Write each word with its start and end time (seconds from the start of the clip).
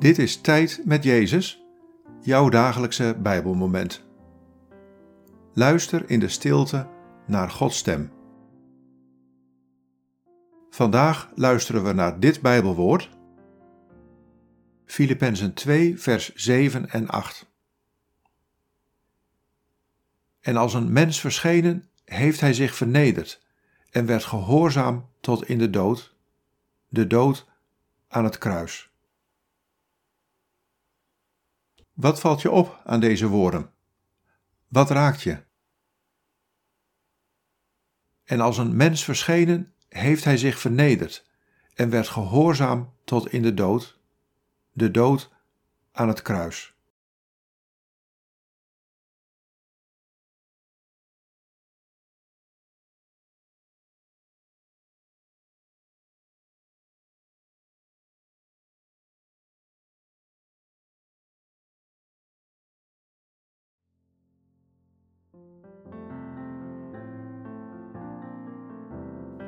Dit 0.00 0.18
is 0.18 0.40
Tijd 0.40 0.82
met 0.84 1.04
Jezus, 1.04 1.64
jouw 2.20 2.48
dagelijkse 2.48 3.16
Bijbelmoment. 3.18 4.04
Luister 5.54 6.10
in 6.10 6.20
de 6.20 6.28
stilte 6.28 6.88
naar 7.26 7.50
Gods 7.50 7.76
stem. 7.76 8.12
Vandaag 10.70 11.30
luisteren 11.34 11.84
we 11.84 11.92
naar 11.92 12.20
dit 12.20 12.40
Bijbelwoord. 12.40 13.10
Filippenzen 14.84 15.54
2, 15.54 15.98
vers 15.98 16.34
7 16.34 16.90
en 16.90 17.08
8. 17.08 17.50
En 20.40 20.56
als 20.56 20.74
een 20.74 20.92
mens 20.92 21.20
verschenen, 21.20 21.88
heeft 22.04 22.40
hij 22.40 22.52
zich 22.52 22.74
vernederd 22.74 23.46
en 23.90 24.06
werd 24.06 24.24
gehoorzaam 24.24 25.08
tot 25.20 25.48
in 25.48 25.58
de 25.58 25.70
dood, 25.70 26.14
de 26.88 27.06
dood 27.06 27.46
aan 28.08 28.24
het 28.24 28.38
kruis. 28.38 28.89
Wat 32.00 32.20
valt 32.20 32.42
je 32.42 32.50
op 32.50 32.80
aan 32.84 33.00
deze 33.00 33.26
woorden? 33.26 33.70
Wat 34.68 34.90
raakt 34.90 35.22
je? 35.22 35.42
En 38.24 38.40
als 38.40 38.58
een 38.58 38.76
mens 38.76 39.04
verschenen, 39.04 39.74
heeft 39.88 40.24
hij 40.24 40.36
zich 40.36 40.58
vernederd 40.58 41.26
en 41.74 41.90
werd 41.90 42.08
gehoorzaam 42.08 42.92
tot 43.04 43.32
in 43.32 43.42
de 43.42 43.54
dood, 43.54 43.98
de 44.72 44.90
dood 44.90 45.30
aan 45.92 46.08
het 46.08 46.22
kruis. 46.22 46.74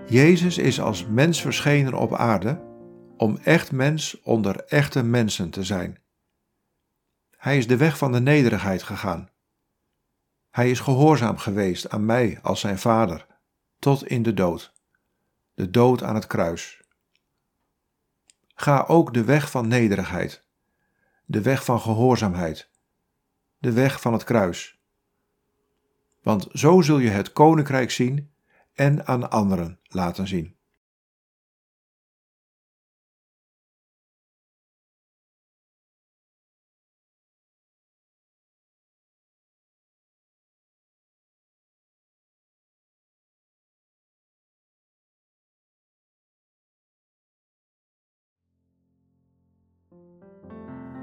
Jezus 0.06 0.58
is 0.58 0.80
als 0.80 1.06
mens 1.06 1.40
verschenen 1.40 1.94
op 1.94 2.14
aarde 2.14 2.70
om 3.16 3.36
echt 3.36 3.72
mens 3.72 4.20
onder 4.20 4.64
echte 4.64 5.02
mensen 5.02 5.50
te 5.50 5.62
zijn. 5.62 5.98
Hij 7.36 7.58
is 7.58 7.66
de 7.66 7.76
weg 7.76 7.98
van 7.98 8.12
de 8.12 8.20
nederigheid 8.20 8.82
gegaan. 8.82 9.30
Hij 10.50 10.70
is 10.70 10.80
gehoorzaam 10.80 11.38
geweest 11.38 11.90
aan 11.90 12.04
mij 12.04 12.38
als 12.42 12.60
zijn 12.60 12.78
vader, 12.78 13.26
tot 13.78 14.06
in 14.06 14.22
de 14.22 14.34
dood, 14.34 14.72
de 15.54 15.70
dood 15.70 16.02
aan 16.02 16.14
het 16.14 16.26
kruis. 16.26 16.82
Ga 18.54 18.84
ook 18.88 19.14
de 19.14 19.24
weg 19.24 19.50
van 19.50 19.68
nederigheid, 19.68 20.44
de 21.24 21.42
weg 21.42 21.64
van 21.64 21.80
gehoorzaamheid, 21.80 22.70
de 23.58 23.72
weg 23.72 24.00
van 24.00 24.12
het 24.12 24.24
kruis. 24.24 24.81
Want 26.22 26.48
zo 26.52 26.80
zul 26.80 26.98
je 26.98 27.10
het 27.10 27.32
koninkrijk 27.32 27.90
zien 27.90 28.32
en 28.72 29.06
aan 29.06 29.30
anderen 29.30 29.80
laten 29.82 30.28
zien. 30.28 30.56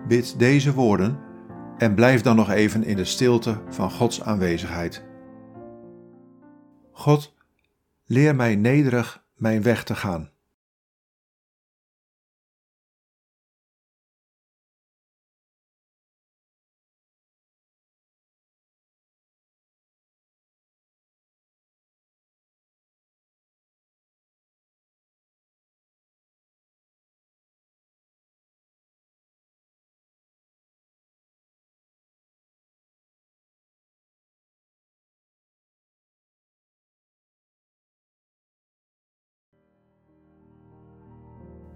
Bid 0.07 0.39
deze 0.39 0.73
woorden 0.73 1.19
en 1.77 1.95
blijf 1.95 2.21
dan 2.21 2.35
nog 2.35 2.49
even 2.49 2.83
in 2.83 2.95
de 2.95 3.05
stilte 3.05 3.61
van 3.69 3.91
Gods 3.91 4.21
aanwezigheid. 4.21 5.08
God, 6.99 7.33
Leer 8.05 8.35
mij 8.35 8.55
nederig 8.55 9.23
mijn 9.35 9.61
weg 9.61 9.83
te 9.83 9.95
gaan. 9.95 10.31